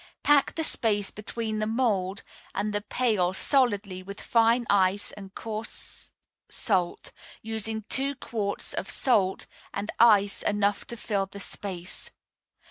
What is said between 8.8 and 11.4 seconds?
salt and ice enough to fill the